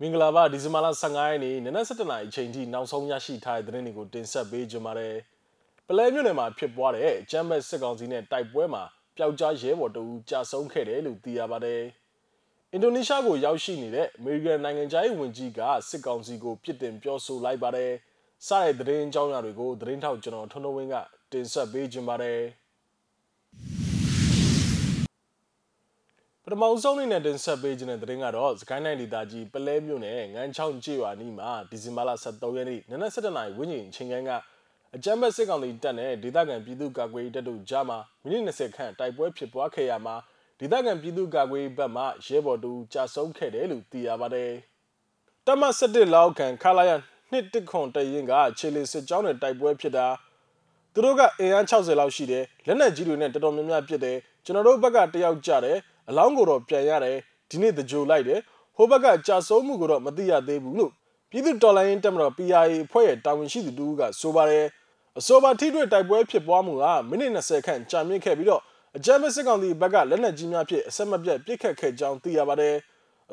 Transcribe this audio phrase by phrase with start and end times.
[0.00, 5.16] မင်္ဂလာပါဒီဇင်ဘာလ15ရက်နေ့နနက်7:00နာရီအချိန်ထိနောက်ဆုံးရရှိထားတဲ့သတင်းတွေကိုတင်ဆက်ပေးကြပါမယ်။
[5.88, 8.82] ပလဲမြို့နယ်မှာဖြစ်ပွားတဲ့ကျမ်းဘက်စစ်ကောင်စီနဲ့တိုက်ပွဲမှာ
[9.16, 11.82] ပျောက်ကြားရဲဘော်တအူကြာဆုံးခဲ့တယ်လို့သိရပါတယ်။
[12.72, 17.92] အင်ဒိုနီးရှားကိုရောက်ရှိနေတဲ့အမေရိကန်နိုင်ငံသားရေးဝန်ကြီးကစစ်ကောင်စီကိုပြစ်တင်ပြောဆိုလိုက်ပါတယ်။
[18.46, 20.94] စတဲ့သတင်းအကြောင်းအရာတွေကိုသတင်းထောက်ကျွန်တော်ထွန်းထွန်းဝင်းက
[21.32, 22.40] တင်ဆက်ပေးကြပါမယ်။
[26.46, 34.30] ပထမဆုံးအနေနဲ့တင်ဆက်ပေးခြင်းတဲ့သတင်းကတော့စကိုင်းနိုင်ဒေသကြီးပလဲမြို့နယ်ငန်းချောင်းကျေးရွာနီးမှာဒီဇင်ဘာလ23ရက်နေ့နနက်7:00နာရီဝန်းကျင်ချိန်ခန်းက
[34.94, 40.16] အကြမ်းဖက်စစ်ကောင်စီတပ်နဲ့ဒေသခံပြည်သူ့ကာကွယ်ရေးတပ်တို့ကြားမှာမိနစ်20ခန့်တိုက်ပွဲဖြစ်ပွားခဲ့ရမှာ
[40.58, 44.52] ဒေသခံပြည်သူ့ကာကွယ်ရေးဘက်မှရဲဘော်တူကြာဆုံးခဲ့တယ်လို့သိရပါတယ်။
[45.46, 46.90] တမ17လောက်ခန့်ခလာရ
[47.30, 50.06] နှစ်တခွန်တရင်ကခြေလီစစ်ကြောင်းနဲ့တိုက်ပွဲဖြစ်တာ
[50.92, 57.16] သူတို့ကအင်အား60လောက်ရှိတယ်လက်နက်ကြီးတွေနဲ့တော်တော်များများပစ်တယ်ကျွန်တော်တို့ဘက်ကတယောက်ကြတယ် အလောင်းကိုတော့ပြန်ရတယ်
[57.50, 58.40] ဒီနေ့တကြိုလိုက်တယ်
[58.76, 60.92] ဟိုဘက်ကကြာဆုံးမှုကိုတော့မသိရသေးဘူးလို့
[61.30, 64.66] ပြည်သူတော်လိုင်းတက်မတော် PRA အဖွဲ့ရဲ့တာဝန်ရှိသူတူကဆိုပါတယ်
[65.18, 68.62] အဆိုပါထိတွေ့တိုက်ပွဲဖြစ်ပွားမှုကမိနစ်20ခန့်ကြာမြင့်ခဲ့ပြီးတော့
[68.96, 72.74] အကြမ်းဖက်စစ်ကောင်စီဘက်ကလက်နက်ကြီးများဖြင့်အဆက်မပြတ်ပစ်ခတ်ခဲ့ကြောင်းသိရပါတယ်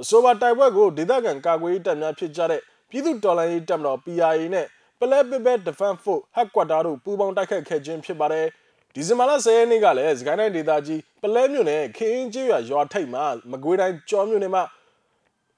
[0.02, 4.68] အဆိုပါတိုက်ပွဲကိုဒေသခံကာကွယ်ရေးတပ်များဖြစ်ကြတဲ့ပြည်သူတော်လိုင်းတက်မတော် PRA နဲ့
[5.00, 8.48] ပလဲပစ်ဘက် Defense Force Headquarter တို့ပူးပေါင်းတိုက်ခတ်ခဲ့ခြင်းဖြစ်ပါတယ်။
[8.96, 14.64] ဒီဇင်ဘာလ10ရက်နေ့ကလည်းစကိုင်းတိုင်းဒေသကြီးပလဲမြို့နယ်ခင်းကျေးရွာရွာထိပ်မှာမကွေးတိုင်းကျော်မြို့နယ်မှာ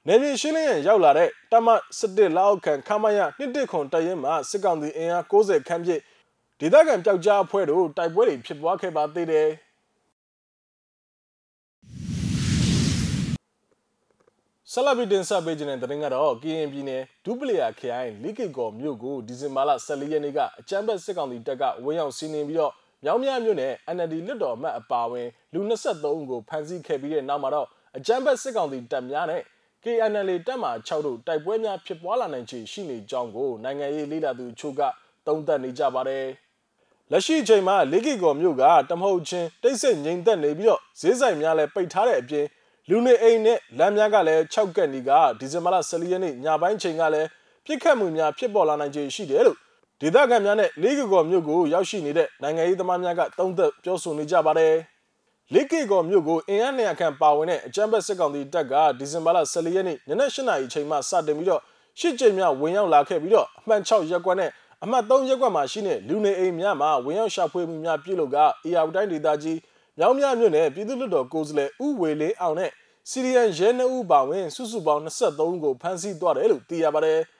[0.07, 1.67] နေပြည်ရှင်းလင်းရန်ရောက်လာတဲ့တမ
[1.97, 6.01] စစ်လောက်ခံခမရနှစ်တစ်ခွန်တရင်မှာစစ်ကောင်စီအင်အား60ခန်းပြည့်
[6.59, 9.49] ဒေသခံပျောက်ကြားအဖွဲ့တို့တိုက်ပွဲတွေဖြစ်ပွားခဲ့ပါသေးတယ်
[14.71, 22.73] ဆလဘီတင်ဆက်ပေးခြင်းတဲ့တင်ကတော့ KN ပြည်နယ်ဒူပလီယာခရိုင်လီကီကောမြို့ကိုဒီဇင်ဘာလ14ရက်နေ့ကအကြမ်းဖက်စစ်ကောင်စီတပ်ကဝင်းရောက်စီးနင်းပြီးတော့
[23.03, 29.41] မြောင်းမြမြို့နယ် NLD လွတ်တော်အမတ်အပါအဝင်လူ23ဦးကိုဖမ်းဆီးခဲ့ပြီးတဲ့နောက်မှာတော့အကြမ်းဖက်စစ်ကောင်စီတပ်များနဲ့
[29.83, 34.81] KNL တပ်မှ6တို့တိုက်ပွဲများဖြစ်ပွားလာနိုင်ခြေရှိနေကြောင်းကိုနိုင်ငံရေးလေးလာသူချို့က
[35.27, 36.25] သုံးသပ်နေကြပါတယ်။
[37.11, 42.45] လက်ရှိအချိန်မှာလေကီကော်မြို့ကတမဟုတ်ချင်းတိတ်ဆိတ်ငြိမ်သက်နေပြီးတော့ဈေးဆိုင်များလည်းပိတ်ထားတဲ့အပြင်
[42.89, 47.27] လူနေအိမ်နဲ့လမ်းများကလည်း6ကက်နီကဒီဇင်ဘာလ14ရက်နေ့ညပိုင်းချိန်ကလည်း
[47.65, 49.57] ပြစ်ခတ်မှုများဖြစ်ပေါ်လာနိုင်ခြေရှိတယ်လို့
[50.05, 54.73] ဒေသခံများနဲ့လေးကီကော်မြို့ကိုရောက်ရှိနေတဲ့နိုင်ငံရေးသမားများကတုံ့သက်ပြောဆိုနေကြပါတယ်။
[55.53, 61.61] လေးကီကော်မြို့ကိုအင်အား200ခန့်ပါဝင်တဲ့အကြမ်းဖက်စစ်ကောင်စီတပ်ကဒီဇင်ဘာလ14ရက်နေ့ညနေ8:00နာရီချိန်မှစတင်ပြီးတော့
[61.99, 64.51] ရှစ်ကြိမ်မြောက်ဝင်ရောက်လာခဲ့ပြီးတော့အမှတ်6ရပ်ကွက်နဲ့
[64.83, 69.59] အမှတ်3ရပ်ကွက်မှာရှိတဲ့လူနေအိမ်များမှာဝင်ရောက်ရှာဖွေမှုများပြုလုပ်ကအေယာတိုင်းဒေသကြီး
[69.97, 72.71] မြောင်းမြမြို့နယ်ပြည်သူ့လွှတ်တော်ကိုယ်စားလှယ်ဦးဝေလင်းအောင်နဲ့
[73.09, 77.19] စီရီယန်ရဲနှုပ်ပါဝင်စုစုပေါင်း23ဦးကိုဖမ်းဆီးသွားတယ်လို့သိရပါတယ်။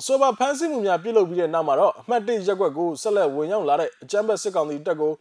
[0.00, 5.12] အဆိုပါဖမ်းဆီးမှုများပြုလုပ်ပြီးတဲ့နောက်မှာတော့အမှတ်၁ရက်ကွက်ကိုဆက်လက်ဝင်ရောက်လာတဲ့အကြမ်းဖက်စစ်ကောင်စီတပ်ကို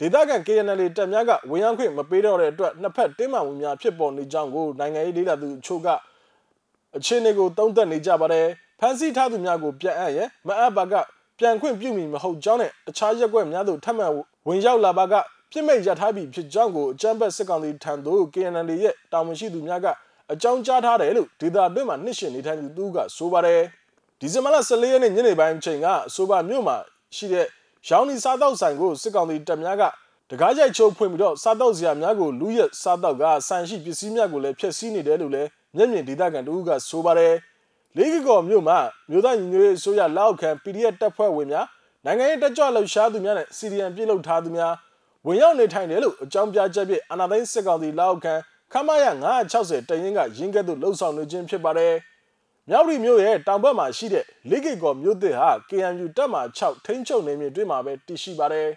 [0.00, 5.88] ဒေသခံ KNL တပ်များကဝင်ရောက်ခွင့်မပေးတော့တဲ့အတွက်နှစ်ဖက်တင်းမာမှုများဖြစ်ပေါ်နေကြောင်းကိုနိုင်ငံရေးလေးလာသူအချို့က
[6.96, 8.46] အခြေအနေကိုသုံးသပ်နေကြပါတယ်
[8.80, 10.94] ဖမ်းဆီးထားသူများကိုပြန်အပ်ရမအပ်ပါက
[11.38, 14.06] ပြန်ခွင့်ပြုမိမဟုတ်ကြောင်းနဲ့အခြားရက်ကွက်များသို့ထပ်မံ
[14.48, 15.14] ဝင်ရောက်လာပါက
[15.52, 19.86] ပြစ်မိတ်ရထားပြီးဖြစ်ကြောင်းကိုအကြမ်းဖက်စစ်ကောင်စီထံသို့ KNL ရဲ့တာဝန်ရှိသူများက
[20.32, 23.62] အကြောင်းကြားထားတယ်လို့ဒေသအတွင်းမှာနှိရှင်နေထိုင်သူသူကဆိုပါတယ်။
[24.20, 26.76] ဒီဇင်ဘာလ14ရက်နေ့ညနေပိုင်းချိန်ကအဆိုပါမြို့မှာ
[27.16, 27.46] ရှိတဲ့
[27.88, 29.82] ရောင်းနီစားတောက်ဆိုင်ကိုစစ်ကောင်စီတပ်များက
[30.30, 37.34] တကားကြိုက်ချိုးဖွင့်ပြီးတော့စားတောက်စရာများကိုလူရက်စားတောက်ကဆန်ရှိပစ္စည်းများကိုလည်းဖျက်ဆီးနေတယ်လို့လည်းမျက်မြင်ဒေသခံတို့ကဆိုပါတယ်
[37.96, 38.78] လေးကကော်မြို့မှာ
[39.10, 41.66] မြို့သားညီညွတ်ရေးအစိုးရလက်အောက်ခံ PDF တပ်ဖွဲ့ဝင်များ
[42.04, 44.74] နိုင်ငံရေးတက်ကြွလှုပ်ရှားသူများနဲ့စီရီယံပြည်လှုပ်ထားသူများ
[45.26, 48.34] ဝင်ရောက်နေထိုင်တယ်လို့အကြောင်းပြချက်ဖြင့်အာဏာသိမ်းစစ်ကောင်စီလက်အောက်ခံ
[48.72, 49.04] ခမရ
[49.48, 51.94] 960တရင်ကရင်းကဲ့သို့လှုပ်ဆောင်နေခြင်းဖြစ်ပါတယ်။
[52.70, 58.68] မြောက်ရီမြို့ရဲ့တောင်ဘက်မှာရှိတဲ့လိကိကောမြို့သစ်ဟာ KNU တပ်မှ6ထိန်းချုပ်နေမြေတွင်းမှာပဲတည်ရှိပါတယ်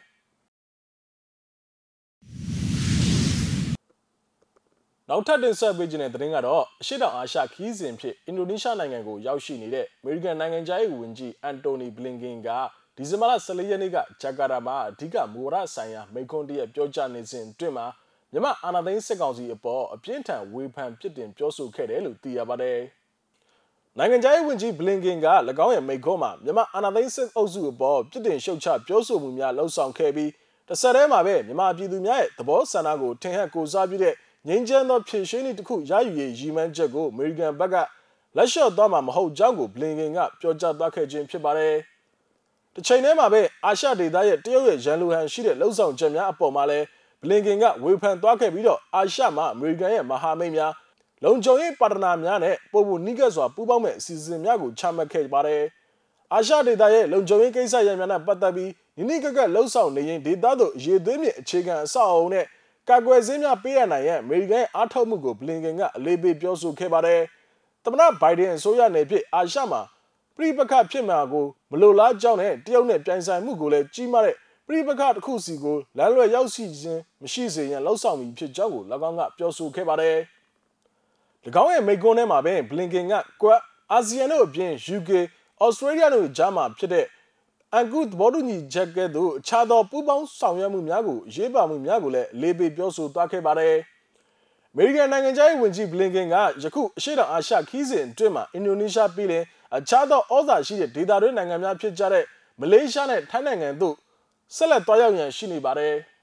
[5.10, 12.50] နောက်ထပ်တင်ဆက်ပေးခြင်းတဲ့သတင်းကတော့အရှိတောင်အာရှခီးစဉ်ဖြစ်အင်ဒိုနီးရှားနိုင်ငံကိုရောက်ရှိနေတဲ့အမေရိကန်နိုင်ငံသားရေးဝန်ကြီးအန်တိုနီဘလင်ကင်က
[12.96, 17.88] ဒီဇင်ဘာလ14ရက်နေ့ကဂျကာတာမှာအဓိကမူဝါဒဆိုင်ရာမိန့်ခွန်းတည်းပြောကြားနေစဉ်အတွင်းမှာ
[18.32, 22.80] မြန်မာအာဏာသိမ်းစစ်ကောင်စီအပေါ်အပြင်းထန်ဝေဖန်ပြစ်တင်ပြောဆိုခဲ့တယ်လို့သိရပါတယ်။
[24.02, 25.28] နိုင်ငံခြားရေးဝန်ကြီးဘလင်ကင်က၎
[25.66, 30.32] င်းရဲ့မိန့်ခွန်းမှာမြန်မာအာဏာသိမ်းစစ်အုပ်စုအပေါ်ပြစ်တင်ရှုတ်ချပြောဆိုမှုများလှုံ့ဆော်ခဲ့ပြီး
[30.68, 34.14] တစ်ဆက်တည်းမှာပဲမြန်မာပြည်သူများရဲ့သဘောဆန္ဒကိုထင်ဟပ်ကိုစားပြုတဲ့
[34.48, 37.76] ငြိမ်းချမ်းသောဖြည့်ရှင်းနည်းတစ်ခုရယူရေးရည်မှန်းချက်ကိုအမေရိကန်ဘက်က
[38.38, 41.76] လက်လျှော့သွားမှာမဟုတ်ကြောင်းကိုဘလင်ကင်ကပြောကြားသွားခဲ့ခြင်းဖြစ်ပါတယ်။
[42.74, 46.86] တစ်ချိန်တည်းမှာပဲအာရှဒေသရဲ့တရုတ်ရဲ့ရန်လူဟန်ရှိတဲ့လှုပ်ဆောင်ချက်များအပေါ်မှာလည်း
[47.22, 50.72] ဘလင်ကင်ကဝေဖန်သွားခဲ့ပြီးတော့အာရှမှာအမေရိကန်ရဲ့မဟာမိတ်များ
[51.24, 55.64] လုံခြုံရေးပါတနာများနဲ့ပို့ဖို့နှိကက်စွာပူးပေါင်းမဲ့အစီအစဉ်များကိုချမှတ်ခဲ့ပါတယ်။
[56.34, 62.46] အာရှဒေသရဲ့လုံခြုံရေးကိစ္စရပ်များနဲ့ပတ်သက်ပြီးနိနိကကလှုပ်ဆောင်နေရင်ဒေသသို့ရေသွေးမြစ်အခြေခံအဆောက်အအုံနဲ့
[62.90, 67.22] ကာကွယ်ဆေးများပေးရနိုင်ရဲ့အမေရိကန်အားထုတ်မှုကိုဘလင်ကန်ကအလေးပေးပြောဆိုခဲ့ပါတယ်။
[67.84, 69.82] သမ္မတဘိုင်ဒန်အစိုးရနယ်ဖြစ်အာရှမှာ
[70.36, 74.36] ပြည်ပခဖြစ်မှာကိုမလိုလားကြောင်းနဲ့တရုတ်နဲ့ပြိုင်ဆိုင်မှုကိုလည်းကြီးမားတဲ့
[74.68, 80.18] ပြည်ပခတစ်ခုစီကိုလမ်းလွဲရောက်ရှိခြင်းမရှိစေရန်လှုံ့ဆော်မှုဖြစ်ကြောင်းကို၎င်းကပြောဆိုခဲ့ပါတယ်။၎
[81.62, 83.60] င်းရဲ့မိန့်ခွန်းထဲမှာပဲဘလင်ကင်ကကွတ်
[83.92, 85.10] အာဆီယံတို့အပြင် UK
[85.64, 87.06] ဩစတြေးလျတို့ကြားမှာဖြစ်တဲ့
[87.74, 93.76] အန်ကူသဘောတူညီချက်ကဲ့သို့အခြားသောပူးပေါင်းဆောင်ရွက်မှုများကိုရေးပါမှုများကိုလည်းလေးပေးပြောဆိုသွားခဲ့ပါတယ်။
[94.74, 99.44] အမေရိကန်နိုင်ငံသားရေးဝန်ကြီးဘလင်ကင်ကယခုအရှေ့တောင်အာရှခီးစဉ်အတွင်းမှာအင်ဒိုနီးရှားပြည်လင်
[99.78, 102.26] အခြားသောဩဇာရှိတဲ့ဒေသတွင်းနိုင်ငံများဖြစ်ကြတဲ့
[102.60, 103.96] မလေးရှားနဲ့ထိုင်းနိုင်ငံတို့
[104.56, 105.96] ဆက်လက်တွားရောက်ရန်ရှိနေပါတယ်။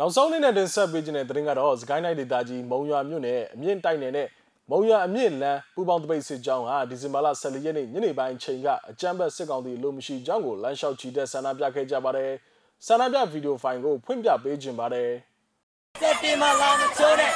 [0.00, 4.28] နောက်ဆုံးနေ့နဲ့တင်ဆက်ပေးခြင်းတဲ့သတင်းကတော့စကိုင်းတိုင်းဒေသကြီးမုံရွာမြို့နယ်အမြင့်တိုက်နယ်နဲ့
[4.70, 12.30] မုံရွာအမြင့်လမ်းပူပေါင်းတပိတ်စစ်ကြောင်းဟာဒီဇင်ဘာလ14ရက်နေ့ညနေပိုင်းချိန်ကအကြမ်းဖက်စစ်ကောင်စီလိုမရှိကြောင်းကိုလမ်းလျှောက်ချီတဲ့ဆန္ဒပြခဲ့ကြပါတယ်။
[12.86, 15.10] ဆန္ဒပြဗီဒီယိုဖိုင်ကိုဖွင့်ပြပေးခြင်းပါတယ်။
[16.00, 17.32] စက်တင်ဘာလာမချိုးတဲ့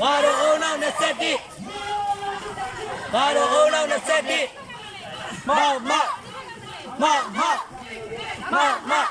[0.00, 0.86] ငါတို့အိုးနောက်27
[3.14, 3.88] ငါတို့အိုးနောက်
[4.72, 6.10] 27မောက်မောက်
[7.02, 7.60] မောက်မောက်
[8.90, 9.08] မောက်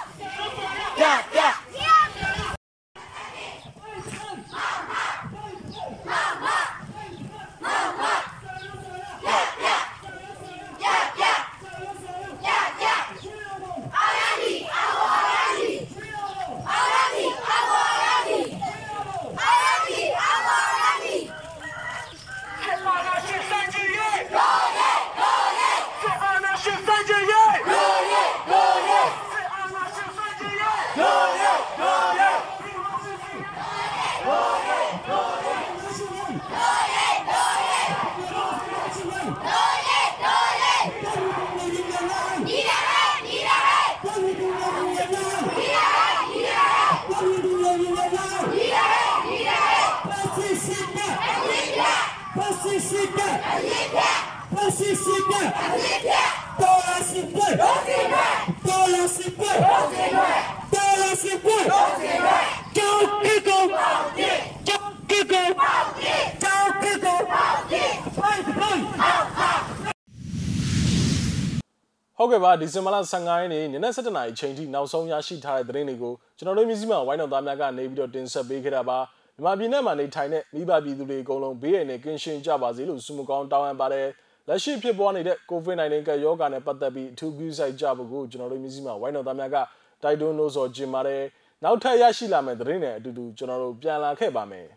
[72.19, 78.97] ဟုတ်ကဲ့ပါဒီဇင်ဘာလ15ရက်နေ့ညနေ7:00နာရီချိန်ထိနောက်ဆုံးရရှိထားတဲ့သတင်းတွေကိုကျွန်တော်တို့မျိုးစိမဝိုင်းတော်သားများကနေပြီးတော့တင်ဆက်ပေးခဲ့တာပါ
[79.35, 84.07] မြန်မာပြည်နယ်မှာနေထိုင်တဲ့မိဘပြည်သူတွေအကုန်လုံးဘေးရန်နဲ့ကင်းရှင်းကြပါစေလို့ဆုမကောင်းတောင်းအပ်ပါတယ်
[84.47, 89.57] လက်ရှိဖြစ်ပေါ်နေတဲ့ COVID-19 ကပ်ရောဂါနဲ့ပတ်သက်ပြီးအထူးပြုဆိုင်ကြဖို့ကိုကျွန်တော်တို့မျိုးစိမဝိုင်းတော်သားများက
[90.03, 91.23] တိုက်တွန်းလို့ဆိုကြင်ပါတယ်
[91.63, 94.67] နောက်ထပ်ရရှိလာမယ့်သတင်းတွေအတူတူကျွန်တော်တို့ပြန်လာခဲ့ပါမယ်